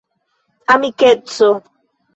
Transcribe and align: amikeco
amikeco 0.73 1.47